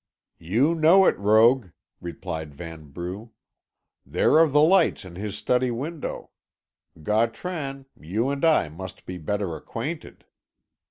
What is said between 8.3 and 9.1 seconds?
and I must